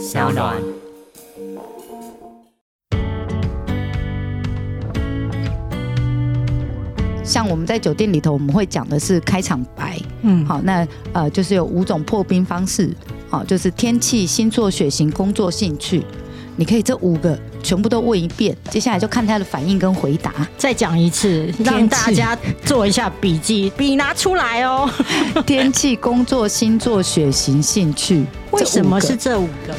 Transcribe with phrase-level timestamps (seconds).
[0.00, 0.56] 小暖。
[7.22, 12.90] 像我们在酒店里头，我们会讲的是开场白，嗯，好，那呃就是有五种破冰方式，
[13.28, 16.02] 好，就是天气、星座、血型、工作、兴趣，
[16.56, 20.32] 你可以这五个全部都问一遍，接下来就看他的反应跟回答。
[20.56, 24.90] 再讲一次，让大家做一下笔记，笔拿出来哦。
[25.46, 29.74] 天气、工作、星座、血型、兴趣，为什么是这五个？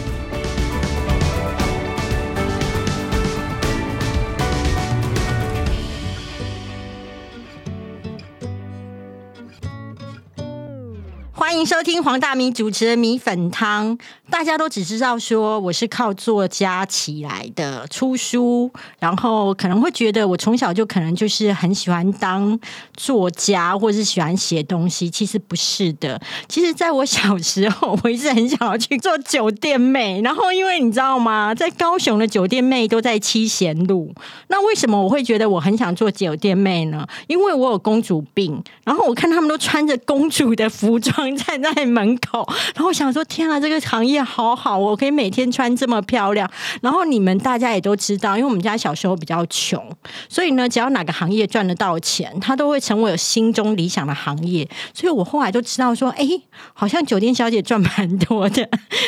[11.65, 13.97] 收听黄大米主持的米粉汤。
[14.29, 22.57] 大家都只知道说我是靠作家起来的，出书，然后可能会觉得我从小就可能就是很喜欢当
[22.95, 25.09] 作家，或者是喜欢写东西。
[25.09, 30.21] 其实不是的，其实在我小时候，我一直很想要去做酒店妹。
[30.23, 34.13] 然后因为你知道吗，在高雄的酒店妹都在七贤路。
[34.47, 37.05] 那为什么我会觉得我很想做酒店妹呢？
[37.27, 46.49] 因为我有公主病，然后我看他们都穿着公主的服装在站在门口，然后我想说：天啊，这个行业好好，我可以每天穿这么漂亮。
[46.81, 49.83] 然后你们大家也都知道，因为我们家小时候比较穷，
[50.29, 54.67] 所以呢，只要哪个行业赚得到钱，它都会成为我心中理想的行业。
[54.93, 56.25] 所以我后来就知道说，哎，
[56.73, 58.67] 好像酒店小姐赚蛮多的，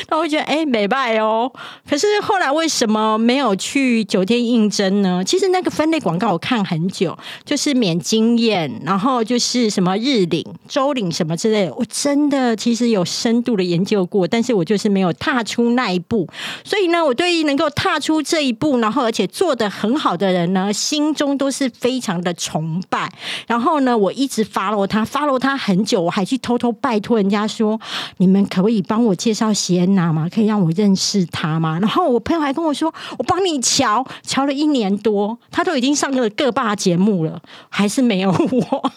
[0.10, 1.52] 那我觉得哎，美拜哦。
[1.90, 5.24] 可是后来为什么没有去酒店应征呢？
[5.24, 16.28] 其实那个分类广告我看很久，就是免经验，然后就是什么日领、周领什么之类的，我真的其实有深度的研究过，但是我就是没有踏出那一步。
[16.64, 23.12] 所以呢，我对于能够踏出这一步，然后而且做得很好的人呢，心中都是非常的崇拜。
[23.48, 27.80] 然后呢，我一直 follow 他，follow 他很久，我还去偷偷拜托人家说，
[28.18, 30.28] 你们可不可以帮我介绍席安娜吗？
[30.34, 31.78] 可以让我认识她吗？
[31.80, 38.92] 然后我朋友还跟我说，我帮你瞧，瞧了一年多，他都已经上了各大节目了，还是没有我。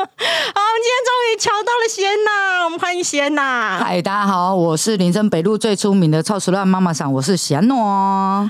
[0.02, 3.78] 好，我们今天终于瞧到了席安娜，我们欢迎席安娜。
[3.78, 8.48] 嗨，大家好，我是林森北路最出名的超时乱妈妈桑，我是贤诺。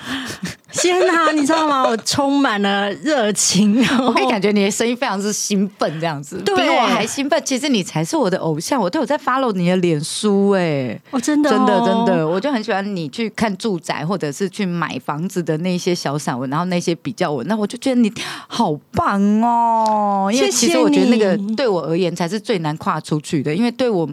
[0.72, 1.82] 天哪，你知道吗？
[1.82, 7.42] 我充满了热情， 我可以感觉你的声音非常是兴奋，这样子，对比我还兴奋。
[7.44, 12.04] 其实你才是我的偶像，我都有在 follow 你的脸书，哎，哦，真的、真的真。
[12.06, 18.12] 的，我就很喜欢你去看住宅或者是去买房子的那些小散文，然后那些比较文，那我就觉得你
[18.46, 20.30] 好棒哦。
[20.32, 24.08] 因为其实我觉得那个你对我而言才是最难跨出去的，因为对我。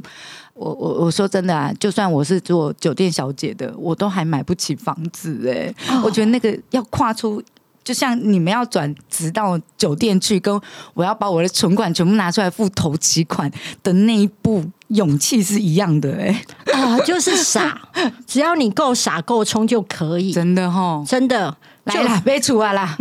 [0.60, 7.40] 我我我说真的啊，就算我是做酒店小姐的，我都还买不起房子哎、哦我觉得那个要跨出，
[7.84, 10.60] 就像你们要转职到酒店去，跟
[10.96, 13.52] 我要把我的存款全部拿出来付头期款
[13.84, 16.44] 的那一步，勇气是一样的哎、
[16.74, 17.80] 啊，就是傻，
[18.26, 21.04] 只要你够傻够冲就可以，真的哈。
[21.08, 21.56] 真的。
[21.88, 22.96] 来啦，买出啊 啦！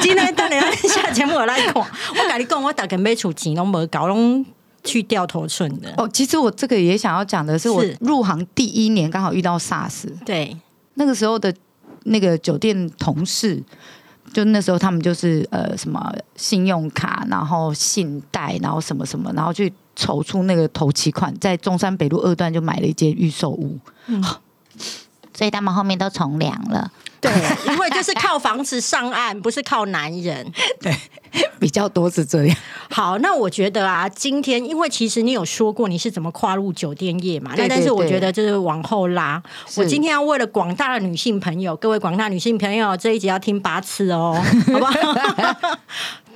[0.00, 4.44] 今天等你下节目我来看，我跟你讲，我大概买厝钱拢无搞，拢
[4.82, 5.92] 去掉头寸的。
[5.96, 10.56] 哦，其实我这个也想要讲的是，我入行第一年刚好遇到 SARS，对，
[10.94, 11.52] 那个时候的
[12.04, 13.62] 那个酒店同事，
[14.32, 23.78] 就那时候他们就是呃什么信用卡，然后信贷，然后什么什么，然后去筹出那个头期款，在中山北路二段就买了一间预售屋，
[25.40, 27.32] 所以他们后面都从良了，对，
[27.66, 30.52] 因为就是靠房子上岸， 不是靠男人。
[30.82, 30.94] 对
[31.58, 32.56] 比较多是这样。
[32.90, 39.42] 好，那我觉得啊，今天因为其实你有说过你是怎么跨入酒店业嘛，对那但是我觉得就是往后拉。
[39.76, 44.36] 我今天要为了广大的女性朋友，各位广大女性朋友，这一集要听八次哦，
[44.70, 44.92] 好不好？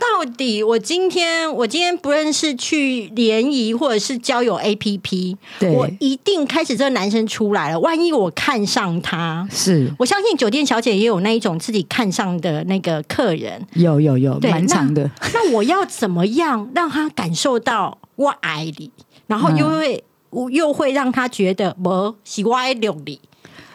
[0.04, 9.47] 到底我今天我今天不论是去联谊或者是交友 APP，对我一定开始这个男生出来了，万一我看上他。
[9.50, 15.10] 是我相信酒店小姐也有那一种自己看上的那个客人，有有有，对蛮长的。
[15.32, 18.91] 那我要怎么样让他感受到我爱你，
[19.26, 23.19] 然后又会、我又会让他觉得我喜欢六你？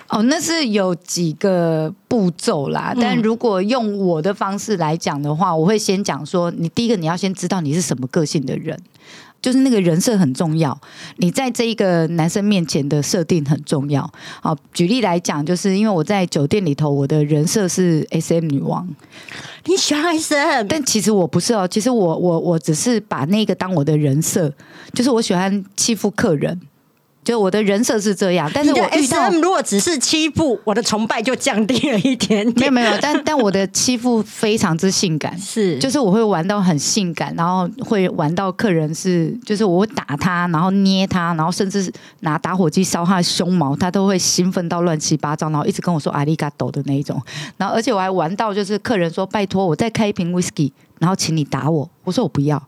[0.10, 2.96] 哦，那是有几个步骤啦。
[3.00, 8.76] 但如果用我的方式来讲的话，我会先讲说，你第一个你要先知道你是什么个性的人，
[9.40, 10.76] 就是那个人设很重要。
[11.18, 14.12] 你在这一个男生面前的设定很重要。
[14.42, 18.90] 好，举例来讲，就是因为我在酒店里头，我的人设是 S M 女王，
[19.66, 20.66] 你喜欢 SM？
[20.68, 24.52] 但其实我不是哦，其实我我我只是把那个当我的人设，
[24.92, 26.60] 就是我喜欢欺负客人。
[27.30, 32.56] 就我的人设是这样，但是我遇到 SM 如果只是欺负，我的崇拜就降低了一点点。
[32.56, 47.22] 没有没有，但 但我的欺负非常之性感，是，就是我会玩到很性感，然后会玩到客人是，就是我会打他，然后捏他，然后甚至是拿打火机烧他的胸毛，他都会兴奋到乱七八糟，然后一直跟我说阿里嘎多的那一种，
[47.58, 52.60] 然后而且我还玩到就是客人说拜托我再开一瓶 whisky，然后请你打我，我说我不要。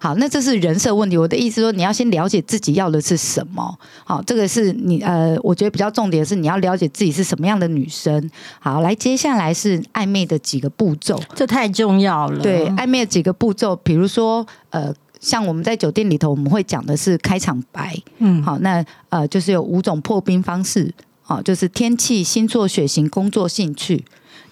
[0.00, 1.16] 好，那这是人设问题。
[1.16, 3.78] 我的意思说，你要先了解自己要的是什么。
[4.04, 8.30] 好，这个是你呃，我觉得比较重点是你要了解自己是什么样的女生。
[8.60, 11.20] 好，来，接下来是暧昧的几个步骤。
[11.34, 12.42] 这太重要了。
[12.42, 17.96] 对，暧昧的几个步骤，比如说呃，像我们在酒店里头，我们会讲的是开场白。
[18.18, 20.92] 嗯，好，那呃，就是有五种破冰方式。
[21.22, 24.04] 好，就是天气、星座、血型、工作、兴趣。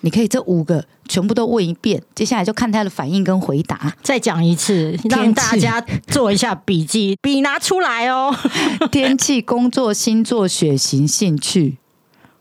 [0.05, 3.91] 你可以这五个全部都问一遍，接下来就看他的反应跟回答。
[4.03, 8.31] 再讲一次，让大家做一下笔记，笔拿出来哦。
[8.93, 11.79] 天气、工作、星座、血型、兴趣，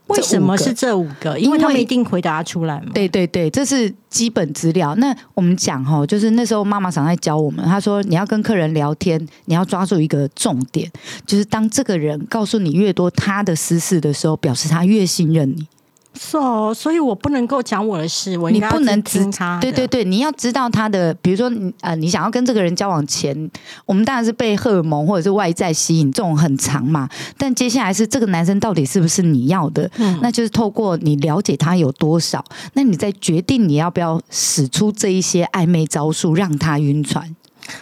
[0.08, 1.40] 为什么是这五个？
[1.40, 2.88] 因为他们一定回答出来嘛。
[2.94, 4.94] 对对对，这是基本资料。
[4.96, 10.92] 那我们讲哈，就是那时候妈妈常在教我们，她说你要跟客人聊天，你要抓住一个重点，
[11.26, 15.66] 就是当这个人告诉你越多他的私事的时候，表示他越信任你。
[16.16, 19.60] 是哦，所以我不能够讲我的事，我你不能听他。
[19.60, 23.50] 对对对，你要知道他的，比如说你呃，你想要跟这个人交往前，
[23.86, 27.10] 我们当然是被荷尔蒙或者是外在吸引，这种很长嘛。
[27.38, 29.90] 但接下来是这个男生到底是不是你要的？
[29.98, 32.44] 嗯，那就是透过你了解他有多少，
[32.74, 37.36] 那你再决定你要不要使出这一些暧昧招数，让他晕船。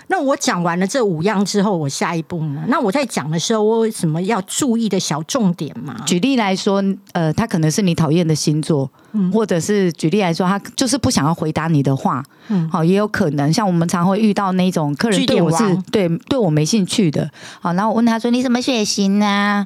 [0.07, 2.63] 那我讲完了这五样之后，我下一步呢？
[2.67, 5.95] 那我在讲的时候，我有什么要注意的小重点吗？
[6.05, 6.83] 举例来说，
[7.13, 17.29] 呃，他可能是你讨厌的星座，嗯，或者是举例来说，他就是不想要回答你的话，嗯，好，也有可能像我们常会遇到那种客人对我是对对我没兴趣的，
[17.59, 19.65] 好，然后我问他说你什么血型呢？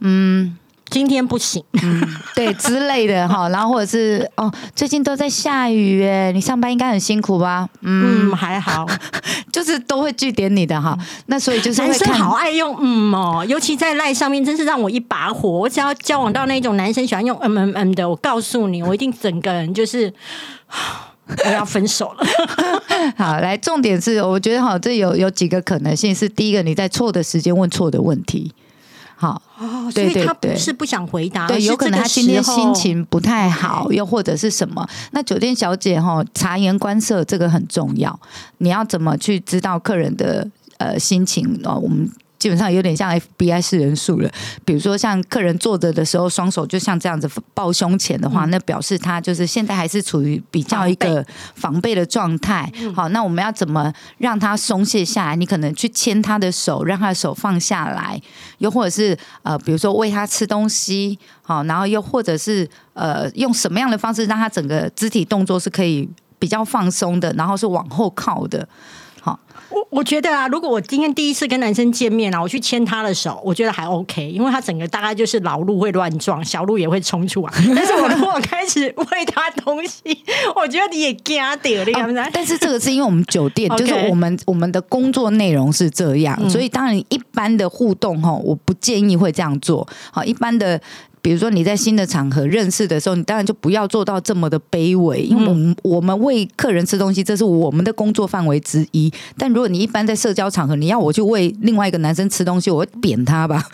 [0.00, 0.56] 嗯。
[0.94, 1.60] 今天不行，
[2.36, 7.68] 对之类的哈， 然后或者是哦，最近都在下雨哎，你上班应该很辛苦吧？
[7.80, 8.86] 嗯，还好，
[9.50, 10.96] 就是都会据点你的哈。
[11.26, 15.50] 那所以就是男生好爱用嗯哦，尤其在赖上面，真是让我一把火。
[15.50, 20.14] 我只要交往到那种男生喜欢用嗯嗯嗯的，我告诉你，我一定整个人就是
[21.44, 22.24] 我要分手了。
[23.18, 28.52] 好，来，重点是我觉得哈，这有有几个可能性是：第一个，你在错的时间问错的问题。
[29.16, 34.86] 好哦，所以他不是不想回答，对，有可能他今天心情不太好，又或者是什么？
[35.12, 38.18] 那酒店小姐哈，察言观色这个很重要，
[38.58, 41.78] 你要怎么去知道客人的呃心情哦？
[41.78, 42.10] 我们。
[42.44, 44.30] 基本上有点像 FBI 式人数了。
[44.66, 51.24] 比如说，像客人坐着的时候，双手就像这样子抱胸前的话，那表示他就是现在还是处于比较一个
[51.54, 52.70] 防备的状态。
[52.94, 55.36] 好，那我们要怎么让他松懈下来？
[55.36, 58.20] 你可能去牵他的手，让他的手放下来，
[58.58, 66.06] 又或者是呃，比如说喂他吃东西，好，然后又或者是呃，用什么样的方式让他整个肢体动作是可以
[66.38, 68.68] 比较放松的，然后是往后靠的。
[69.24, 69.40] 好，
[69.70, 77.52] 我我觉得啊，如果我今天第一次跟男生见面啊，我去牵他的手，我觉得还 OK，因为他整个大概就是老路会乱撞，小路也会冲出来。
[77.74, 80.02] 但是我如果开始喂他东西，
[80.54, 82.28] 我觉得你也惊掉了。
[82.34, 89.88] 但是这个是因为我们酒店 就是我们我们的工作内容是这样，所以当然一般的互动哈，我不建议会这样做。
[90.10, 90.78] 好，一般的。
[91.24, 99.10] 比如说你在新的场合认识的时候，你当然就不要做到这么的卑微，因为我们我们为客人吃东西，这是我们的工作范围之一。
[99.38, 103.64] 但如果你一般在社交场合，你要我去喂另外一个男生吃东西，我会扁他吧。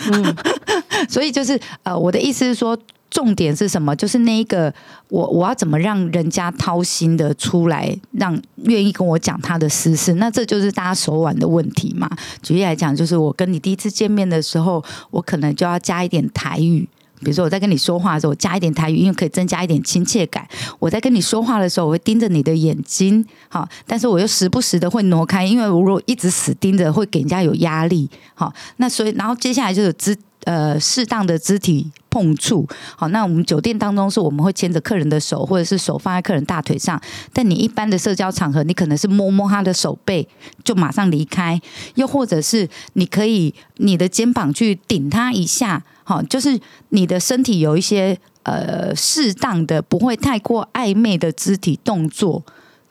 [1.11, 2.79] 所以就是呃，我的意思是说，
[3.11, 3.97] 重点是什么？
[3.97, 4.73] 就是那一个
[5.09, 10.15] 我我要怎么让人家掏心的出来，让愿意跟我讲他的私事？
[10.15, 12.09] 那这就是大家手腕的问题嘛。
[12.43, 16.89] 举例来讲，就是我跟你第一次见面的时候，我可能就要加一点台语。
[17.21, 20.47] 比如说我在跟你说话的时候，加一点台语，因为可以增加一点亲切感。
[20.79, 28.09] 我在跟你说话的时候，我会盯着你的眼睛，好，但是我又时不时的会挪开，因为如果一直死盯着，会给人家有压力。
[28.35, 32.67] 好，那所以然后接下来就是肢呃适当的肢体碰触。
[32.97, 36.99] 好，那我们酒店当中是我们会牵着客人的手，或者是手放在客人大腿上。
[37.35, 40.27] 但你一般的社交场合，你可能是摸摸他的手背
[40.65, 41.61] 就马上离开，
[41.97, 45.85] 又或者是你可以你的肩膀去顶他一下。
[46.11, 52.45] 好，就是你的身体有一些呃适当的，不会太过暧昧的肢体动作，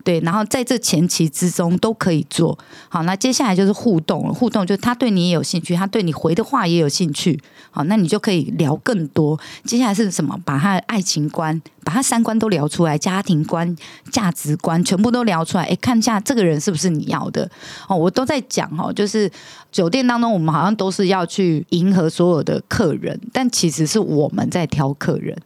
[0.03, 3.03] 对，然后在这前期之中都可以做好。
[3.03, 7.39] 那接下来就是互动，互动就是他对你也有兴趣，他对你回的话也有兴趣。
[7.72, 9.39] 好，那你就可以聊更多。
[9.65, 10.39] 接下来是什么？
[10.44, 13.75] 把他的爱情观、把他三观都聊出来，家庭观、
[14.10, 15.65] 价值观全部都聊出来。
[15.65, 17.50] 哎，看一下这个人是不是你要的？
[17.88, 19.29] 哦，我都在讲哦，就是
[19.72, 25.38] 酒店当中，我们好像都是要去迎合所有的客人，但其实是我们在挑客人。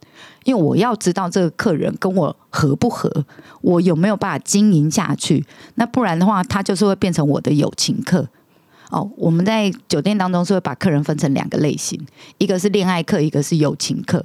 [0.44, 3.10] 因为我要知道这个客人跟我合不合，
[3.62, 5.44] 我有没有办法经营下去？
[5.74, 8.28] 那不然的话，他就是会变成我的友情客。
[8.90, 12.00] 哦，我们在酒店当中是会把客人分成两个类型，
[12.38, 14.24] 一个是恋爱客，一个是友情客。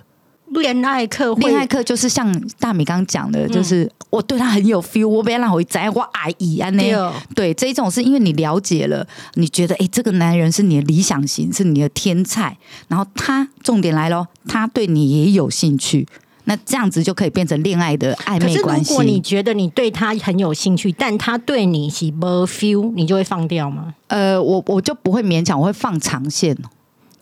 [0.51, 16.07] 恋爱客，恋爱课就是像大米刚刚讲的，就是我对他很有 feel，我不要让我在我爱意啊那对这一种是因为你了解了，你觉得哎，这个男人是你的理想型，是你的天才，然后他重点来咯，他对你也有兴趣，
[16.45, 18.91] 那这样子就可以变成恋爱的暧昧关系。
[18.91, 23.93] 如果你觉得你对他很有兴趣，但他对你是没 feel，你就会放掉吗？
[24.07, 26.57] 呃，我我就不会勉强，我会放长线。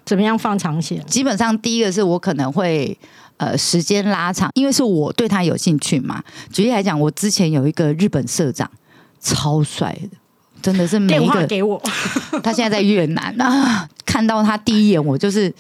[0.08, 1.06] 怎么样放长线？
[1.06, 2.98] 基本上第一个是我可能会
[3.36, 6.24] 呃时间拉长，因为是我对他有兴趣嘛。
[6.52, 8.72] 举例来讲，我之前有一个日本社长，
[9.20, 10.18] 超帅的，
[10.62, 11.80] 真的是每一个给我。
[12.42, 15.54] 他现在在越南啊，看到他第一眼我就是。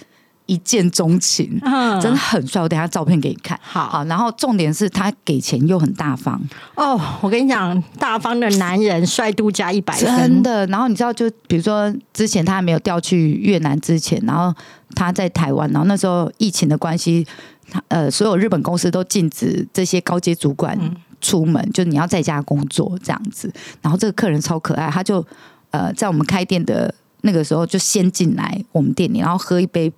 [0.48, 2.62] 一见钟情，嗯，真的很帅。
[2.62, 4.04] 我等下照片给你看，好。
[4.06, 6.42] 然后重点是他给钱又很大方
[6.75, 7.00] 哦。
[7.22, 10.66] 我跟你讲，大方的男人帅度加一百分，真的。
[10.68, 14.54] 然后你知道，就比如说之前他还没有调去越南之前，然后
[14.96, 17.27] 他在台湾，然后那时候疫情的关系，
[17.70, 20.80] 他呃，所有日本公司都禁止这些高阶主管
[21.20, 23.54] 出门，就你要在家工作这样子。
[23.82, 25.25] 然后这个客人超可爱，他就
[25.72, 29.92] 呃在我们开店的那个时候就先进来我们店里，然后喝一杯。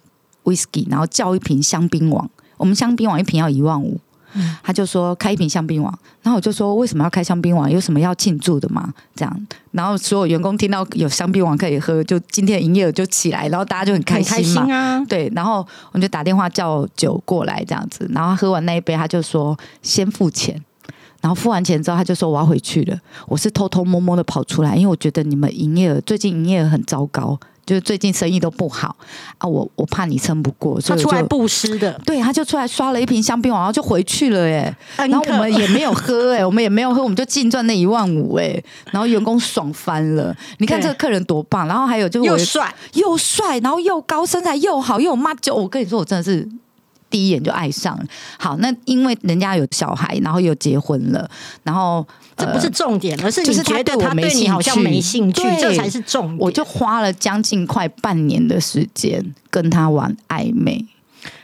[0.50, 4.00] whisky，然后叫一瓶香槟王，我们香槟王一瓶要一万五，
[4.64, 7.70] 他就说开一瓶香槟王，然后我就说为什么要开香槟王？
[7.72, 8.94] 有什么要庆祝的吗？
[9.16, 14.72] 这样，然后所有员工听到有香槟王可以喝，就今天营业额就起来，然后大家就很开心嘛。
[14.72, 20.62] 啊，对，然后我们就打电话叫酒过来这样子，然后喝完那一杯，他就说先付钱，
[21.22, 27.40] 然后付完钱之后，他就说我要回去了，我是偷偷摸摸的跑出来，因为我觉得你们营业额最近营业额很糟糕。
[27.70, 28.96] 就是最近生意都不好
[29.38, 31.92] 啊，我我怕你撑不过，所以出来布施的。
[32.04, 34.76] 对，他就出来刷了一瓶香槟，然后就回去了耶。
[34.98, 38.60] 然后我们也没有喝哎， 我们也没有喝，我们就净赚那一万五哎。
[38.92, 41.68] 然后员工爽翻了，你看这个客人多棒。
[41.68, 46.50] 然后还有就是又帅又帅，然后又高身材又好又有妈就我跟你说，我真的是。
[47.10, 48.00] 第一眼就爱上，
[48.38, 51.30] 好，那因为人家有小孩，然后又结婚了，
[51.64, 52.06] 然后
[52.38, 56.38] 这不是重点，而是你觉得他对你好像没兴趣，这才是重点。
[56.40, 60.86] 我就花了将近快半年的时间跟他玩暧昧。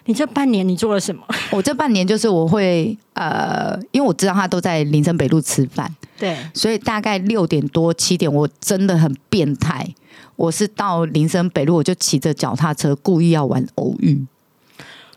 [0.05, 1.23] 你这半年你做了什么？
[1.51, 9.93] 我这半年就是我会呃，因为我知道他都在林森北路吃饭，对，所以大概六点多七点，我真的很变态，
[10.35, 14.25] 我是到林森北路，我就骑着脚踏车故意要玩偶遇。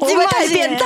[0.00, 0.84] 我太变态，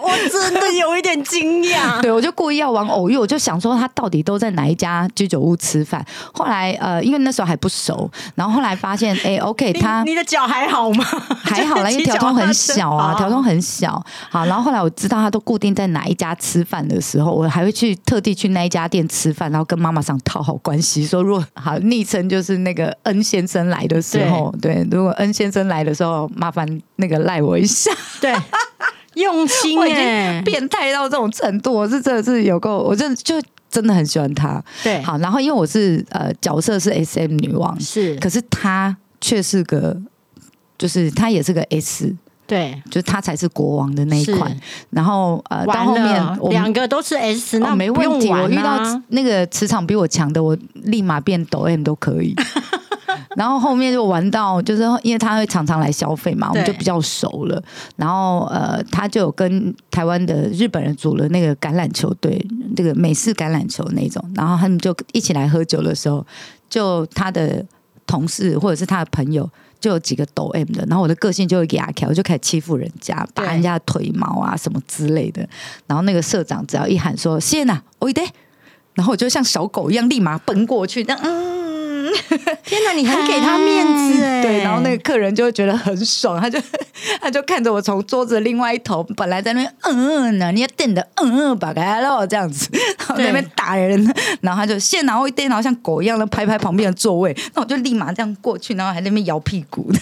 [0.00, 2.00] 我真的有一点惊讶。
[2.02, 6.04] 对，我就故意要玩偶遇，我就想说他到底都在哪一家居酒屋吃饭。
[6.32, 11.04] 后来呃，因为那时候还不熟，然后后来发现，哎，OK，他你的脚还好吗？
[11.42, 14.02] 还好啦，因为条通很小啊，条通很小。
[14.30, 26.66] 好，然后后来我知道他都固定在哪一家吃饭的时候，我还会去特地去那一家店吃饭，然后跟妈妈想讨好关系，说如果好昵称就是那个恩先生来的时候，对，如果恩先生来的时候，麻烦
[27.02, 27.90] 那个赖我一下。
[28.20, 28.32] 对，
[29.14, 33.34] 用心哎，变态到这种程度，我是真的是有够，我就就
[33.68, 34.62] 真的很喜欢他。
[34.84, 40.00] 对，好，然后因为我是呃角色是 S M 女王，是，可是她却是个，
[40.78, 42.14] 就是她也是个 S，
[42.46, 44.54] 对，就是他才是国王的那一款。
[44.90, 48.28] 然后呃，到后面两个都是 S，那没问题。
[48.28, 48.78] 我遇到
[49.08, 52.34] 那个磁场比我强的，我立马变抖 M 都可以。
[53.36, 57.62] 然后后面就玩到，就是因为他会常常来消费嘛，我们就比较熟了。
[57.96, 62.44] 然后呃，他就有跟台湾的日本人组了那个橄榄球队，
[62.76, 64.22] 这个美式橄榄球那种。
[64.34, 66.24] 然后他们就一起来喝酒的时候，
[66.68, 67.64] 就他的
[68.06, 69.48] 同事或者是他的朋友，
[69.80, 70.84] 就有几个抖 M 的。
[70.88, 75.48] 然后我的个性就会给阿我就开始欺负人家，拔人家的腿毛啊什么之类的。
[75.86, 78.24] 然后那个社长只要一喊说谢娜，我一对，
[78.94, 81.61] 然后我就像小狗一样立马奔过去，这样嗯。
[82.64, 84.42] 天哪，你很给他面子哎。
[84.42, 86.58] 对，然后那个客人就会觉得很爽，他就
[87.20, 99.98] 他就看着我从桌子另外一头，本来在那边嗯嗯呢，你要电的嗯嗯把开了这样子， 然后在那边打人，然后他就现拿一电脑像狗一样的拍拍旁边的座位，那我就立马这样过去，然后还在那边摇屁股的，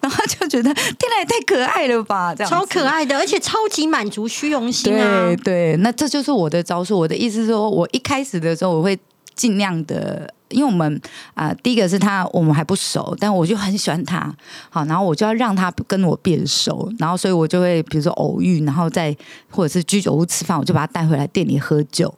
[0.00, 5.26] 然后他就觉得天哪，也太可爱了吧，这样超可爱的，而且超级满足虚荣心啊。
[5.26, 6.98] 对对，那这就是我的招数。
[6.98, 8.98] 我的意思是说，我一开始的时候我会
[9.34, 10.32] 尽量的。
[10.54, 11.00] 因为我们
[11.34, 14.34] 啊，第一个是他，我们还不熟，但我就很喜欢他，
[14.70, 19.14] 好，然后我就要让他跟我变熟，然后所以我就会比如说偶遇，然后再
[19.50, 22.14] 或者是居酒屋吃饭，我就把他带回来店里喝酒，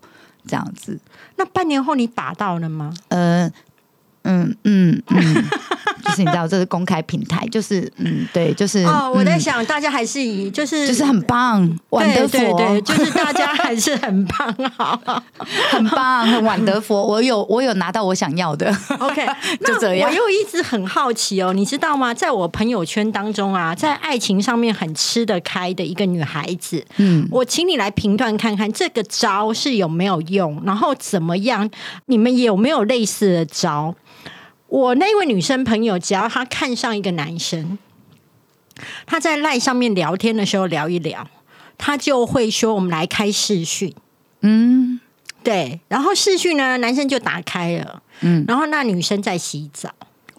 [0.46, 0.98] 这样子。
[1.36, 2.92] 那半年后你把到了吗？
[3.08, 3.50] 呃。
[4.26, 5.44] 嗯嗯嗯，
[6.04, 15.00] 就是你知道这是公开平台，就是嗯对，就是哦，我在想大家还是以就是就是很棒，晚德佛，对就是大家还是很棒，好，
[15.70, 17.06] 很棒，很晚德佛。
[17.06, 19.26] 我有我有拿到我想要的，OK，
[19.64, 20.10] 就这样。
[20.10, 22.12] 我又一直很好奇哦，你知道吗？
[22.12, 31.68] 在我朋友圈当中啊，在爱情上面很吃得开的一个女孩子，嗯，我请你来评断看看这个招是有没有用，然后怎么样？
[32.06, 33.94] 你们有没有类似的招？
[34.68, 37.78] 我那位女生朋友，只要她看上一个男生，
[39.06, 41.26] 她在赖上面聊天的时候聊一聊，
[41.78, 43.94] 她就会说：“我们来开视讯。”
[44.42, 45.00] 嗯，
[45.42, 45.80] 对。
[45.88, 49.90] 然后视讯呢，男生就打开了，嗯，然后那女生在洗澡，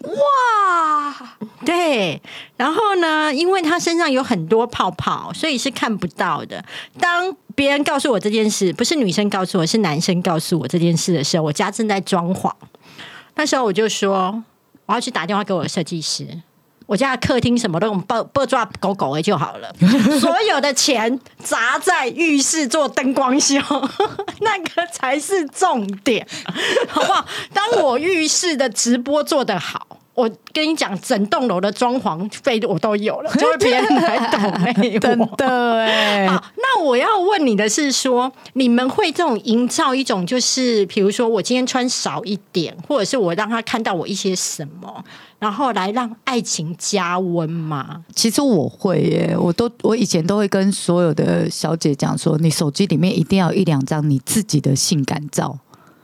[0.02, 2.20] 哇，对。
[2.56, 6.64] 然后呢，因为她身上有很多泡泡，所以是看不到的。
[7.00, 12.52] 当别人告诉我这件事，不是女生告诉我，是男生告诉我这件事的时候，我家正在装潢。
[13.38, 14.42] 那时候我就说，
[14.86, 16.26] 我要去打电话给我的设计师。
[16.86, 19.72] 我家客厅什么都用抱抱抓狗狗的就好了。
[20.18, 23.60] 所有的钱砸在浴室做灯光秀，
[24.40, 26.26] 那个才是重点，
[26.88, 27.24] 好不好？
[27.52, 29.86] 当我浴室的直播做得好。
[30.18, 36.26] 我跟你讲，整栋楼的装潢费我都有了， 就会别人来懂真的哎。
[36.26, 45.04] 好，那我要问你的是，说你们会这种营造一种，就是比如说我今天穿少一点，或者是我让他看到我一些什么，
[45.38, 48.02] 然后来让爱情加温吗？
[48.12, 55.56] 其实我会耶，我都我以前都会跟所有的小姐讲说，你手机里面一定要有一两张你自己的性感照。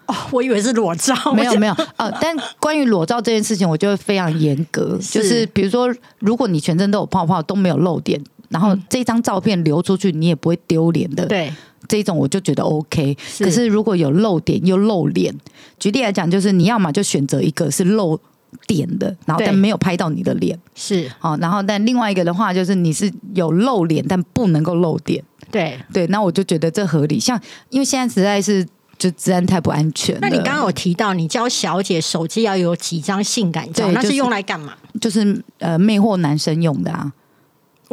[0.06, 11.26] 哦，我以为是裸照，没有没有呃，但关于裸照这件事情，我就会非常严格，就是比如说，如果你全身都有泡泡，都没有漏点，然后这张照片流出去，你也不会丢脸的。
[11.26, 11.52] 对，
[11.88, 13.16] 这种我就觉得 OK。
[13.38, 15.34] 可是如果有露点又露脸，
[15.78, 18.20] 举例来讲，就是你要么就选择一个是露
[18.66, 25.24] 点的，然后但没有拍到你的脸，是好，然后但另外一个的话，就是你是有露脸，但不能够露点。
[25.50, 27.18] 对对，那我就觉得这合理。
[27.18, 28.66] 像因为现在实在是。
[28.98, 30.18] 就治安太不安全。
[30.20, 34.74] 那你刚刚有提到，你教小姐手机要有几张性感照，那是用来干嘛？
[35.00, 37.12] 就是呃，魅惑男生用的啊。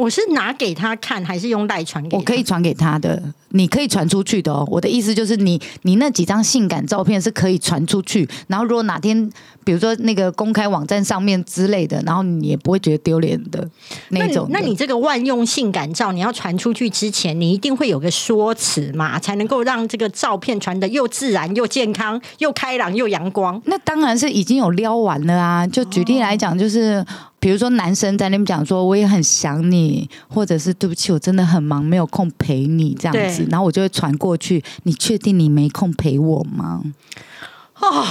[0.02, 2.16] 我是拿给他看，还是用代传给？
[2.16, 3.22] 我可以传给他的。
[3.50, 4.66] 你可以传出去的哦。
[4.68, 8.28] 我的意思就是，你你那几张性感照片是可以传出去。
[8.48, 9.30] 然后，如果哪天，
[9.62, 13.68] 比如说那个公开网站上面之类的，然后你也不会觉得丢脸的
[14.08, 14.48] 那种。
[14.50, 23.62] 那你这个万用性感照，你要传出去之前，你一定会有个说辞嘛，才能够让这个照片传的又自然又健康又开朗又阳光。
[23.66, 25.64] 那当然是已经有撩完了啊。
[25.64, 27.04] 就举例来讲，就是
[27.42, 33.44] 比如说男生在那边讲说，我也很想你，或者是对不起，我真的很忙，没有空陪你这样子。
[33.50, 36.80] 然后我就会传过去，你确定你没空陪我吗？
[37.82, 38.06] 哦，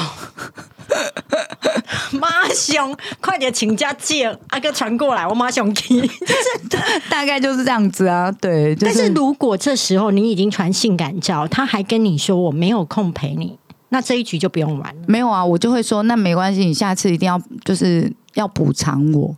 [2.12, 8.30] 妈熊，快点请假借阿哥传过来，我马熊去，就是大概就是这样子啊。
[8.34, 13.58] 对，但是如果这时候你已经传性感照，他还跟你说我没有空陪你，
[13.93, 15.01] 那这一局就不用玩了。
[15.06, 19.36] 没有啊，我就会说那没关系，你下次一定要就是要补偿我，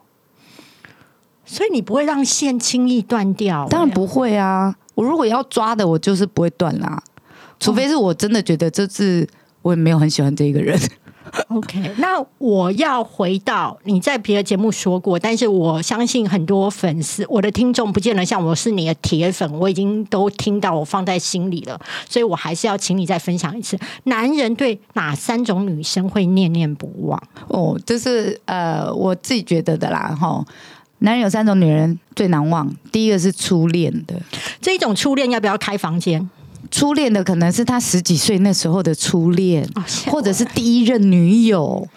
[1.43, 4.75] 所以你不会让线轻易断掉，当然不会啊。
[4.93, 7.01] 我如果要抓的，我就是不会断啦，
[7.59, 9.27] 除非是我真的觉得这次
[9.63, 10.79] 我也没有很喜欢这一个人。
[11.47, 27.21] OK，那我要回到你在别的节目说过，但是我相信很多粉丝，我的听众不见得像我是你的铁粉，我已经都听到，我放在心里了，所以我还是要请你再分享一次，男人对哪三种女生会念念不忘？
[27.47, 30.43] 哦，这是呃我自己觉得的啦，哈。
[30.99, 34.15] 男人有三种女人最难忘，第一个是初恋的，
[34.61, 36.29] 这一种初恋要不要开房间？
[36.73, 39.63] 初恋的可能是他十几岁那时候的初恋，
[40.07, 41.87] 或者是第一任女友，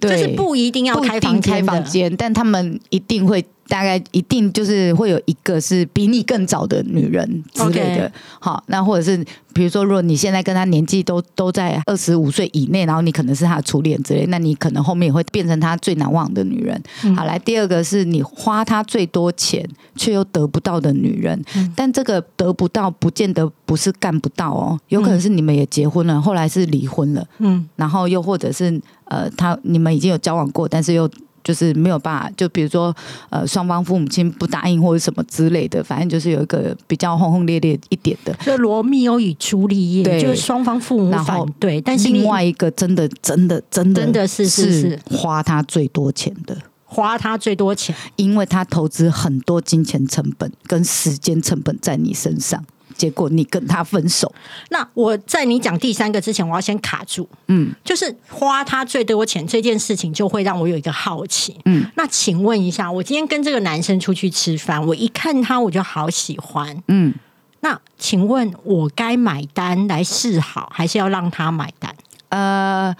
[0.00, 1.40] 就是不一定要开房
[1.84, 8.10] 间，但他们一定会大概一定就是会有一个是比你更早的女人之类的。
[8.40, 16.80] 好，那或者是比如说，如果你现在跟他年纪都都在二十五岁以内，然后你可能是他的初恋之类，那你可能后面也会变成他最难忘的女人。
[17.16, 21.42] 好，来第二个是你花他最多钱却又得不到的女人，
[21.74, 31.08] 但这个得不到不见得不是干不到哦，有可能是你们也结婚了，后来是离婚了，嗯，然后又或者是呃，他你们已经有交往过，但是又
[31.46, 32.92] 就是没有办法，就比如说
[33.30, 38.34] 呃，双方父母亲不答应或者什么之类的，反正就是有一个比较轰轰烈烈一点的。
[38.44, 40.20] 就罗密欧与朱丽叶，对。
[40.20, 45.00] 就是双方父母然后反对，但是另外一个真的真的真的真的是是是。
[45.08, 52.64] 花他最多钱的，花他最多钱，因为他投资很多金钱成本跟时间成本在你身上，
[52.96, 54.32] 结果你跟他分手，
[54.70, 61.56] 那我在你讲第三个之前，我要先卡住，嗯就是花他最多钱这件事情，就会让我有一个好奇。
[61.66, 66.82] 嗯，那请问一下，我今天跟这个男生出去吃饭，我一看他我就好喜欢。
[66.88, 67.14] 嗯，
[67.60, 71.94] 那请问我该买单来示好，还是要让他买单？
[72.30, 72.94] 呃，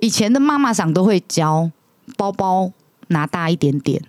[0.00, 1.70] 以前的妈妈桑都会教
[2.16, 2.72] 包包
[3.08, 4.02] 拿大一点点，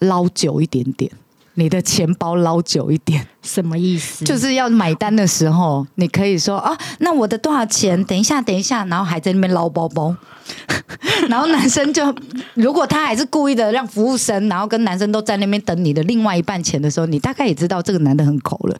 [0.00, 1.10] 捞久一点点。
[1.54, 4.24] 你的钱包捞久一点，什么意思？
[4.24, 8.02] 就是要买单的时候，你可以说啊，那我的多少钱？
[8.04, 10.14] 等一下，等一下，然后还在那边捞包包，
[11.28, 12.14] 然后男生就
[12.54, 18.76] 如果他还是故意的让服务生，然后跟男生都在那边等你的另外一半钱的时候，你大概也知道这个男的很抠了。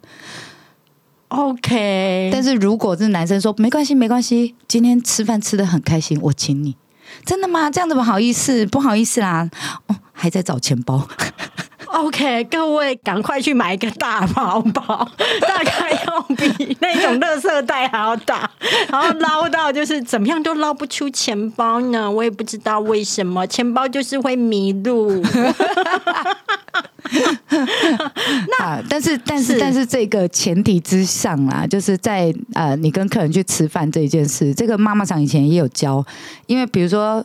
[1.29, 6.77] OK，但是如果是男生说没关系，没关系，今天吃饭吃的很开心，我请你。
[7.25, 7.71] 真的吗？
[7.71, 9.49] 这样子不好意思，不好意思啦。
[9.87, 11.07] 哦，还在找钱包。
[11.93, 15.09] OK，各位赶快去买一个大包包，
[15.41, 18.49] 大概要比 那种垃圾袋还要大，
[18.89, 22.11] 然后捞到就是怎么样都捞不出钱包呢？
[22.11, 25.23] 我也不知道为什么，钱包就是会迷路。
[28.61, 36.05] 啊，但是但是是但是这个前提之上啦，就是在呃，你跟客人去吃饭这一件事，这个妈妈桑以前也有教，
[36.47, 37.25] 因为比如说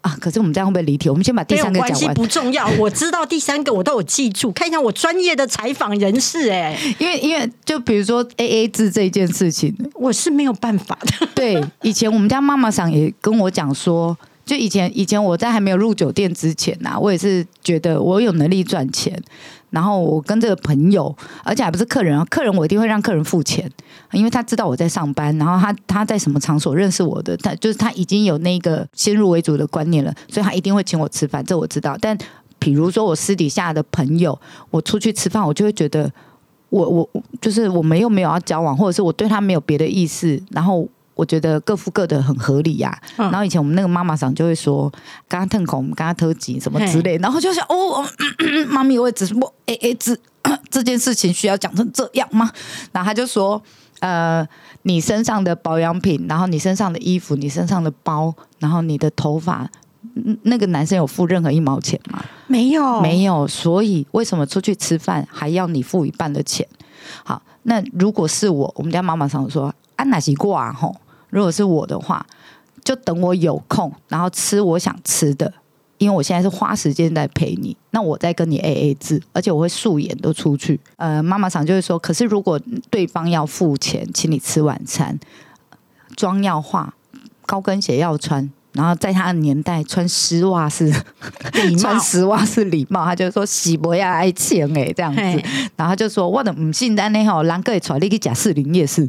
[0.00, 1.08] 啊，可是我们这样会不会离题？
[1.08, 2.68] 我们先把第三个讲完，不重要。
[2.78, 11.28] 我知道第三个我都有记住，看一下我专业的采访人士、哎，因为因为就比如说 A A 制这件事情，我是没有办法的。
[11.34, 14.16] 对，以前我们家妈妈想也跟我讲说，
[14.48, 19.22] 就以前以前我在还没有入酒店之前呐、我也是觉得我有能力赚钱，
[19.68, 23.70] 然后我跟这个朋友，而且还不是客人啊，客人我一定会让客人付钱，
[24.12, 31.96] 因为他知道我在上班，然后他他在什么场所认识我的，他就是他已经有那个先入为主的观念了，所以他一定会请我吃饭，这我知道。
[32.00, 32.16] 但
[32.58, 36.10] 比如说我私底下的朋友，我出去吃饭，我就会觉得。
[36.70, 40.86] 我我我就是我们又没有要交往，或者是我对他没有别的意思，然后
[41.18, 44.88] 我觉得各付各的很合理呀、嗯然后以前我们那个妈妈桑就会说，
[45.26, 50.16] 刚刚腾孔，刚刚特急什么之类，然后就想哦，嗯嗯嗯妈咪，我也只是我 A A 制
[50.70, 52.48] 这件事情需要讲成这样吗？
[52.92, 53.60] 然后他就说，
[53.98, 54.46] 呃，
[54.82, 59.68] 你身上的保养品，然后你身上的衣服，你身上的包，然后你的头发。
[60.14, 62.24] 嗯那个男生有付任何一毛钱吗？
[62.46, 66.66] 没有，没有，所以为什么出去吃饭还要你付一半的钱？
[67.24, 70.96] 好，那如果是我，我们家妈妈常说安，哪西挂吼，
[71.30, 72.24] 如果是我的话，
[72.84, 75.52] 就等我有空，然后吃我想吃的，
[75.98, 80.80] 因为我现在是花时间在陪你，那我再跟你 A A 制，而且我会素颜都出去。
[80.96, 82.60] 呃，妈妈常就会说，可是如果
[82.90, 85.18] 对方要付钱，请你吃晚餐，
[86.16, 86.94] 妆要化，
[87.44, 88.50] 高跟鞋要穿。
[88.72, 95.20] 然后在他的年代，穿丝袜是礼貌穿丝袜是礼貌，他就说喜不要爱钱哎这样子，
[95.74, 99.08] 然后他就说我的唔信单呢吼，人个会带你去假士林夜市，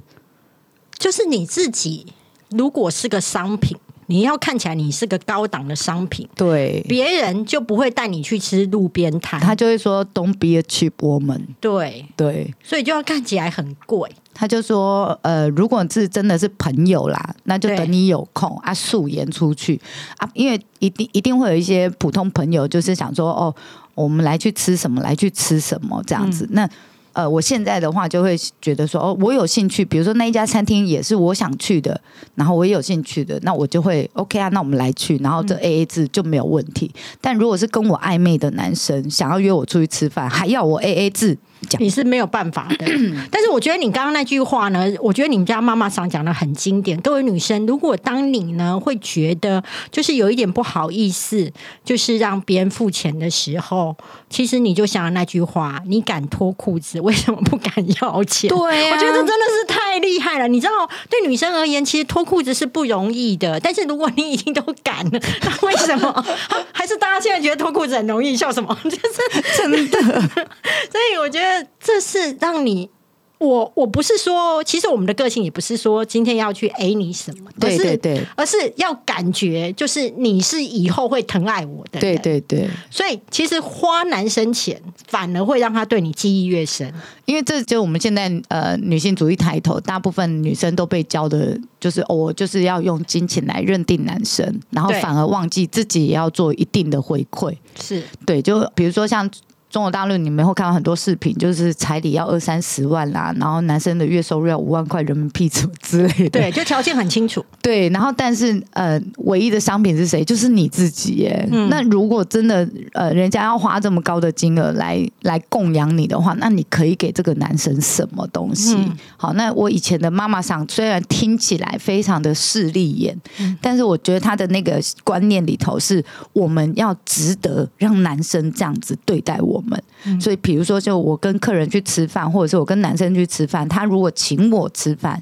[0.99, 2.05] 就是你自己，
[2.51, 3.75] 如果是个商品，
[4.07, 9.39] 你要看起来你是个高档的商品，对，别人就不会带你去吃路边摊。
[9.39, 12.53] 他就会说 Don't be a cheap woman，对，对。
[12.62, 14.12] 所以就要看起来很贵。
[14.33, 19.79] 他就说，呃，如果是真的是朋友啦，那就等你有空啊，素颜出去
[20.17, 23.53] 啊，因为一定一定会有一些普通朋友，就是想说，哦，
[23.95, 26.47] 我们来去吃什么，来去吃什么这样子。
[26.51, 26.69] 那
[27.13, 32.00] 呃，我现在的话就会觉得说，哦，我有兴趣，比如说那一家餐厅也是我想去的，
[32.36, 36.91] 然后我也有兴趣的，那我就会 OK 啊，那我们来去，然后这 A A 制就没有问题。
[37.19, 41.38] 但如果是跟我暧昧的男生想要约我出去吃饭，还要我 A A 制，
[41.69, 42.86] 讲你是没有办法的。
[43.32, 46.99] 但是我觉得你刚刚那句话呢，我觉得你们家妈妈常讲的很经典。
[47.01, 51.51] 各位女生，如果当你呢会觉得就是有一点不好意思，
[51.86, 53.95] 就是让别人付钱的时候，
[54.29, 58.49] 其实你就想那句话：你敢脱裤子，为什么不敢要钱？
[58.49, 60.47] 对啊我觉得这真的是太太厉害了！
[60.47, 63.60] 你知道，对女生而言，其实脱裤子是不容易的。
[63.60, 66.25] 但是如果你已经都敢了，那为什么
[66.71, 68.38] 还是大家现在觉得脱裤子很容易？
[68.38, 68.78] 笑什么？
[68.84, 69.99] 就 是真的。
[70.91, 72.91] 所以我觉得这是让你。
[73.39, 82.69] 我我不是说，其实我们的个性也不是说今天要去 A 你什么，对对对，而是要感觉就是你是以后会疼爱我的，对对对。
[82.91, 99.32] 所以其实花男生钱反而会让他对你记忆越深，因为这就我们现在呃女性主义抬头，大部分女生都被教的就是我就是要用金钱来认定男生，然后反而忘记自己也要做一定的回馈，是对，就比如说像。
[99.69, 106.41] 中国大陆，你们会看到很多视频，就是彩礼要二三十万啦，然后男生的月收入要五万块人民币之之类的。
[106.41, 107.45] 对，就条件很清楚。
[107.62, 110.23] 对，然后但是呃，唯一的商品是谁？
[110.23, 111.47] 就是你自己耶。
[111.69, 118.75] 那如果真的呃，人家要花这么高的金额来来供养你的话，那你可以给这个男生什么东西？
[119.17, 123.15] 好，那我以前的妈妈桑虽然听起来非常的势利眼，
[123.62, 126.03] 但是我觉得她的那个观念里头是
[126.34, 129.59] 我们要值得让男生这样子对待我。
[129.60, 135.22] 我们，所以比如说，就我跟客人去吃饭，或者是我跟男生去吃饭，他如果请我吃饭，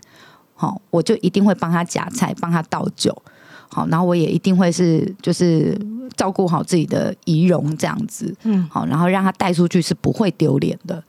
[0.54, 3.16] 好，我就一定会帮他夹菜，帮他倒酒，
[3.70, 5.76] 好，然后我也一定会是就是
[6.16, 11.04] 照顾好自己的仪容，这样子，嗯，好，然后让他带出去是不会丢脸的，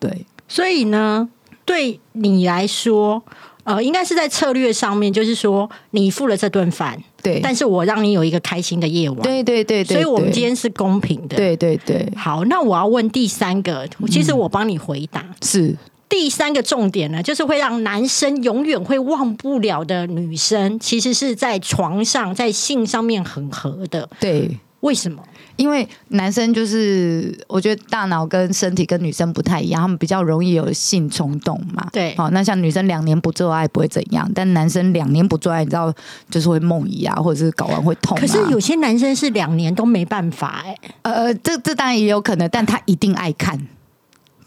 [0.00, 0.26] 对。
[0.48, 1.28] 所以呢，
[1.64, 3.22] 对你来说。
[3.64, 12.08] 呃，应该是在策略上面，就是说你付了这顿饭，对，但是我让你有一个开心的夜晚，对对对，所以我们今天是公平的，对对对。
[12.16, 15.24] 好，那我要问第三个，其实我帮你回答。
[15.42, 15.76] 是。
[16.06, 24.48] 第三个重点呢，就是会让男生永远会忘不了的女生，其实是在床上在性上面很合的，对，
[24.84, 25.22] 为什么？
[25.56, 31.88] 因为男生就是，我觉得大脑跟身体跟女生不太一样，他们比较容易有性冲动嘛。
[31.90, 35.92] 对，好，那像女生两年不做爱不会怎样，但男生两年不做爱，你知道
[36.28, 38.18] 就是会梦遗啊，或者是睾丸会痛。
[38.18, 40.76] 可是有些男生是两年都没办法哎。
[41.02, 43.58] 呃，这这当然也有可能，但他一定爱看，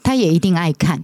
[0.02, 1.02] 他也一定爱看。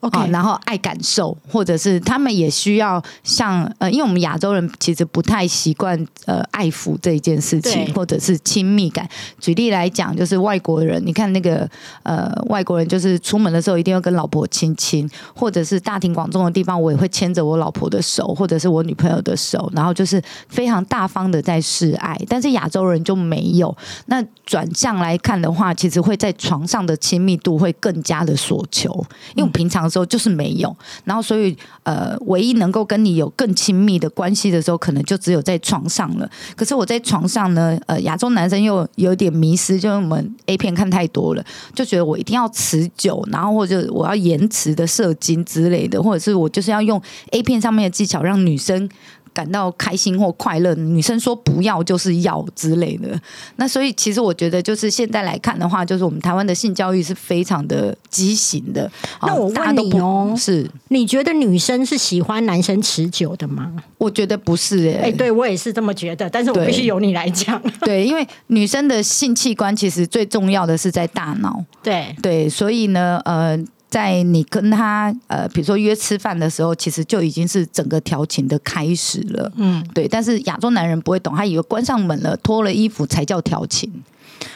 [0.00, 9.06] OK，然后爱感受，或者是他们也需要像呃，因为我们亚洲人其实不太习惯呃爱抚这一件事情，或者是亲密感。
[9.38, 11.68] 举例来讲，就是外国人，你看那个
[12.02, 22.16] 呃外国人，就是出门的时候一定要跟老婆亲亲，或者是大庭广众的地方，我也会牵着我老婆的手，或者是我女朋友的手，然后就是非常大方的在示爱。
[22.26, 23.76] 但是亚洲人就没有。
[24.06, 29.89] 那转向来看的话，其实会在床上的亲密度会更加的所求，因为平常。
[29.90, 30.74] 时候就是没有，
[31.04, 36.30] 然后所以呃，唯一能够跟你有更亲密的关系的时候，可能就只有在床上了。
[36.56, 47.00] 可是我在床上呢，呃，亚洲男生又有点迷失，就我们 A 片看太多了，就觉得我一定要持久，然后或者我要延迟的射精之类的，或者是我就是要用
[47.32, 48.88] A 片上面的技巧让女生。
[49.32, 53.08] 感到开心或快乐，女生说不要就是要之类的。
[53.56, 58.90] 那所以其实我觉得，就是现在来看的话，就是我们台湾的性教育是非常的畸形的。
[59.22, 63.72] 那我问你哦，是你觉得女生是喜欢男生持久的吗？
[63.98, 66.28] 我觉得不是哎，哎，对我也是这么觉得。
[66.28, 67.60] 但是我必须由你来讲。
[67.82, 71.64] 对，因为女生的性器官其实最重要的是在大脑。
[71.82, 73.58] 对对，所以呢，呃。
[73.90, 79.52] 在你跟他呃，比如说约吃饭的时候，其实就已经是整个调情的开始了。
[79.56, 80.06] 嗯，对。
[80.06, 83.90] 但是亚洲男人不会懂，他以为关上门了，脱了衣服才叫调情。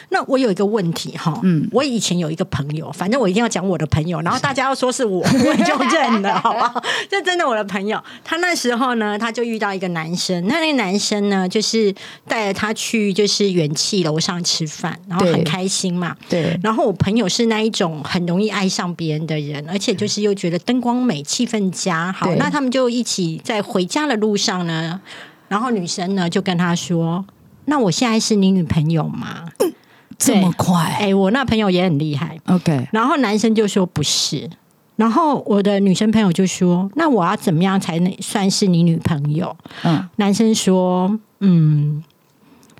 [0.09, 6.83] 那我有一个问题哈，嗯，我以前有一个朋友，反正我一定要讲我的朋友，然后大家要说是我， 我就认了，好不好？
[7.09, 11.93] 这真的我的朋友，他那时候呢，他就遇到一个男生，那那个男生呢，就是
[12.27, 16.59] 带着他去就是元气楼上吃饭，然后很开心嘛，对。
[16.63, 24.99] 然后我朋友是那一种很容易爱上别人的人，而且就是又觉得灯光美、气氛佳，好，那他们就一起在回家的路上呢，
[25.47, 27.25] 然后女生呢就跟他说
[27.65, 29.45] ：“那我现在是你女朋友吗？”
[30.17, 30.97] 这么快？
[30.99, 32.39] 哎，我那朋友也很厉害。
[32.45, 34.49] OK，然后男生就说不是，
[34.95, 42.01] 然后我的女生朋友就说：“那我要怎么样才能算是你女朋友？”嗯，男生说：“嗯，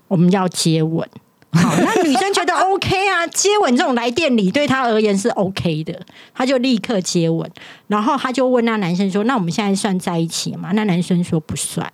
[0.08, 1.06] 我们要接吻。”
[1.52, 5.98] 好，那女生觉得 OK 啊，接吻这种来电礼对他而言是 OK 的，
[6.34, 7.50] 他就立刻接吻。
[7.88, 11.92] 然后他就问那男生说：“那我们现在算在一起吗？”那男生说：“不算。”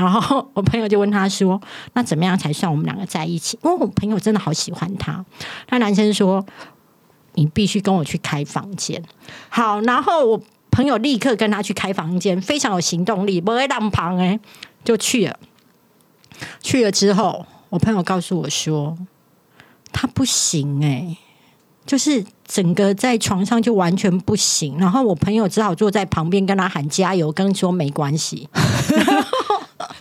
[0.00, 1.60] 然后我朋友就问他说：
[1.94, 5.24] “那怎么样才算我们两个在一起？”因为我朋友真的好喜欢他。
[5.68, 6.44] 那男生说
[7.34, 9.02] ：“你必须跟我去开房间。”
[9.48, 14.38] 好，然后我朋友立刻跟他去开房间，非常有行动力，不会浪旁哎，
[14.84, 15.38] 就去了。
[16.62, 18.96] 去了之后，我朋友告诉我说
[19.92, 21.16] ：“他不行哎。”
[21.86, 24.78] 就是整个在床上就完全不行。
[24.78, 28.48] 然后我朋友只好坐在旁边跟他喊加油，跟说没关系。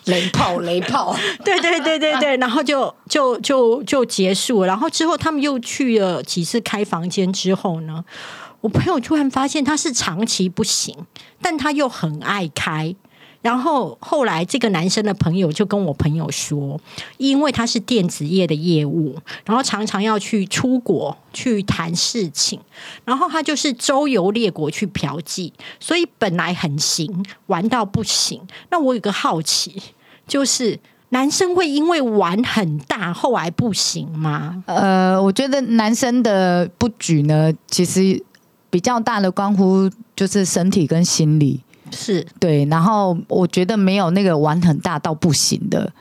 [0.09, 4.67] 雷炮， 雷炮，对对对对对， 然后就就就就结束了。
[4.67, 8.03] 然后之后他们又去了几次开房间之后呢，
[8.61, 10.95] 我朋友突然发现他是长期不行，
[11.41, 12.95] 但他又很爱开。
[13.41, 16.77] 然后后来这个男生的朋友就跟我朋友说，
[17.15, 22.59] 因为他是电子业的业务，然后常常要去出国去谈事情，
[23.05, 28.45] 然后他就是周游列国去嫖妓，所以本来很行，玩到不行。
[28.71, 29.81] 那我有个好奇。
[30.29, 34.63] 就是男生会因为玩很大后来不行吗？
[34.67, 38.23] 呃，我觉得男生的不举呢，其实
[38.69, 42.63] 比较大的关乎就是身体跟心理，是对。
[42.65, 45.91] 然后我觉得没有那个玩很大到不行的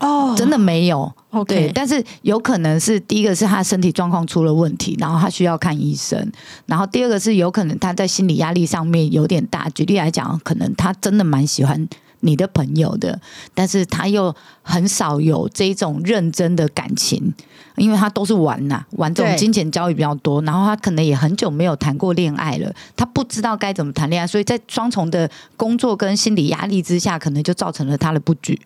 [0.00, 1.12] 哦，真的没有。
[1.46, 6.32] 对，但是有可能是第一个是他身体状况出了问题，然后他需要看医生。
[6.66, 9.68] 然后第二个是有可能他在心理压力上面有点大。
[9.68, 11.88] 举例来讲，可能他真的蛮喜欢。
[12.20, 13.20] 你的朋友的，
[13.54, 17.32] 但是他又很少有这种认真的感情，
[17.76, 20.42] 因为他都是玩呐，玩这种金钱交易比较多。
[20.42, 28.60] 然后他可能也很久没有谈过恋爱了，他不知道该怎么谈恋爱，所以在双重的工作跟心理压力之下，可能就造成了他的不举。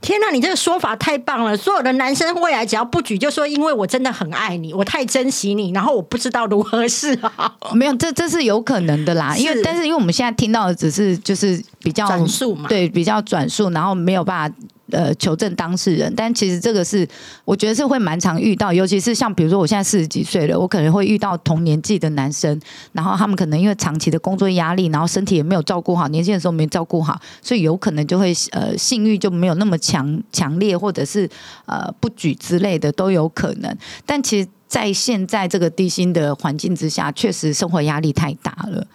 [0.00, 1.56] 天哪，你这个说法太棒了！
[1.56, 7.54] 所有的男生未来只要不举，就说因为我真的很爱你，我太珍惜你，然后我不知道如何是好。
[7.74, 9.36] 没有，这这是有可能的啦。
[9.36, 14.56] 因为但是因为我们现在听到的只是就是比较转述嘛，对，比较转述，然后没有办法。
[14.94, 17.06] 呃，求证当事人，但其实这个是
[17.44, 22.58] 我觉得是会蛮常遇到，尤其是像比如说我现在四十几岁了，我可能会遇到同年纪的男生，
[22.92, 31.28] 然后他们可能因为长期的工作压力，然后身体也没有照顾好，年轻的时候没照顾好，所以有可能就会呃性欲就没有那么强强烈，或者是
[31.66, 33.76] 呃不举之类的都有可能。
[34.06, 38.86] 但其实，在现在这个低薪的环境之下，确实生活压力太大了。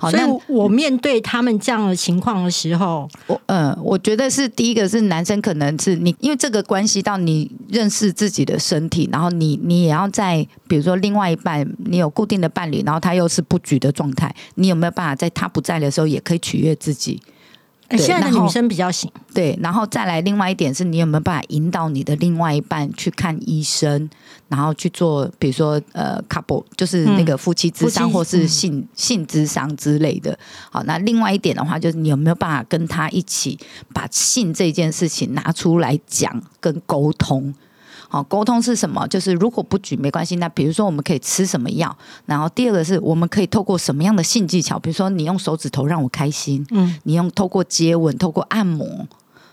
[0.00, 17.20] 所以我面对他们这样的情况的时候，我嗯，我觉得是第一个是男生可能是你，因为这个关系到你认识自己的身体，然后你你也要在比如说另外一半，你有固定的伴侣，然后他又是不举的状态，你有没有办法在他不在的时候也可以取悦自己？
[17.96, 24.10] 现在的女生比较行，对，然后再来另外一点是你有没有办法引导你的另外一半去看医生，
[24.48, 30.38] 然后去做比如说呃 couple 就是那个夫妻之商或是性性之商之类的。
[30.70, 33.58] 好，那另外一点的话就是你有没有办法跟他一起
[33.94, 37.54] 把性这件事情拿出来讲跟沟通。
[38.10, 39.06] 好，沟通是什么？
[39.08, 40.36] 就是如果不举没关系。
[40.36, 41.94] 那比如说，我们可以吃什么药？
[42.24, 44.78] 然后第二个是我们可以透过什么样的性技巧？
[44.78, 49.06] 比如说，你用手指头让我开心，嗯，你用透过接吻、透过按摩，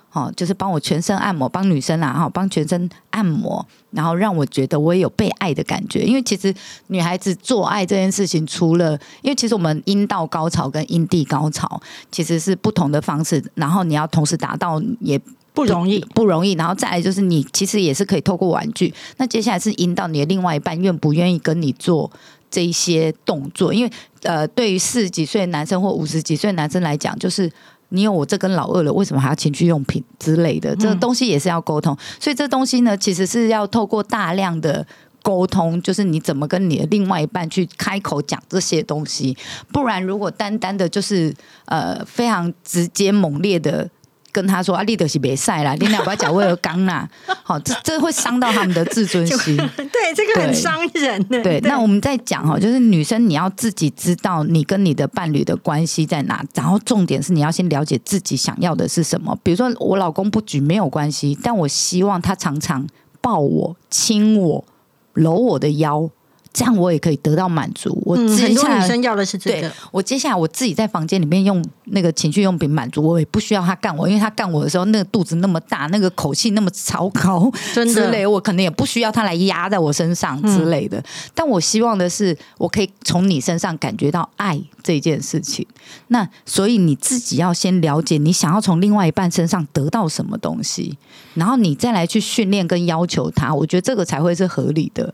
[0.08, 6.06] 好，就是帮我全身按摩，帮女生啊，哈，帮全身按摩，然后让我觉得我也有被爱的感觉。
[6.06, 6.56] 因为其实
[6.88, 15.20] 女孩子做爱这件事情，除了因为其实我们阴道高潮跟阴蒂高潮其实是不同的方式，然后你要同时达到也。
[15.56, 16.52] 不容易，不容易。
[16.54, 18.94] 然后再来就是，你其实也是可以透过玩具。
[19.18, 22.12] 那接下来是引导你的另外一半愿不愿意跟你做
[22.52, 23.74] 这一些动作。
[23.74, 23.92] 因为
[24.24, 27.50] 呃，对于四十几岁的男生或五十几岁的男生来讲，就是
[27.90, 30.76] 你有我这根老二了，为什么还要情趣用品之类的？
[30.76, 31.98] 这个东西也是要沟通。
[32.20, 34.86] 所以这东西呢，其实是要透过大量的
[35.24, 39.38] 沟通，就是你怎么跟你的另外一半去开口讲这些东西。
[39.72, 41.34] 不然，如果单单的就是
[41.66, 43.90] 呃非常直接猛烈的。
[44.36, 47.08] 跟他说啊，立德是别晒啦，你两把脚为了刚啦，
[47.42, 49.56] 好，这这会伤到他们的自尊心。
[49.78, 51.42] 对，这个很伤人的。
[51.42, 59.34] 对，那我们在讲哈，就是女生你要自己知道你跟你的伴侣的关系在哪，然后重点是你要先了解自己想要的是什么。
[59.42, 62.86] 比如说我老公不举没有关系，但我希望他常常
[63.22, 64.66] 抱我、亲我、
[65.14, 66.10] 搂我的腰。
[66.56, 68.02] 这样我也可以得到满足。
[68.06, 69.70] 我很多女生要的是这个。
[69.92, 81.04] 我接下来我自己在房间里面用那个情趣用品满足，我也不需要他干我，因为他干我的时候，那个肚子那么大，那个口气那么超高 之类，我可能也不需要他来压在我身上之类的。
[81.34, 85.68] 但我希望的是，我可以从你身上感觉到爱这件事情。
[86.08, 90.98] 那所以你自己要先了解你想要从另外一半身上得到什么东西，
[91.34, 93.54] 然后你再来去训练跟要求他。
[93.54, 95.14] 我觉得这个才会是合理的。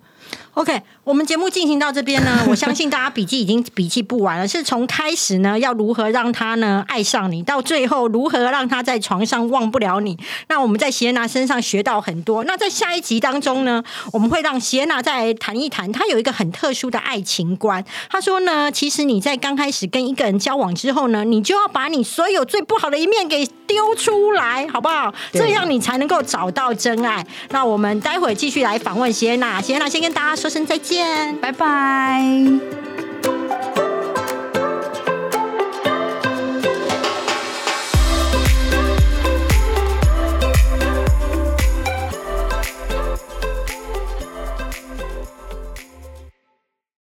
[0.56, 4.46] OK，我们节目进行到这边呢， 我相信大家笔记已经笔记不完了。
[4.46, 10.18] 是从开始呢，要如何让他呢爱上你，到最后如何让他在床上忘不了你。
[10.50, 12.44] 那我们在谢娜身上学到很多。
[12.44, 17.84] 那在下一集当中呢，我们会让谢娜再谈一谈，她有一个很特殊的爱情观。
[18.10, 23.48] 她说呢，其实你在刚开始跟一个人交往之后呢，你就要把你所有最不好的一面给。
[23.72, 25.14] 丢出来，好不好？
[25.32, 27.26] 这样你才能够找到真爱。
[27.52, 31.38] 那我们待会继续来访问谢娜，谢娜先跟大家说声再见。
[31.38, 32.20] 拜拜。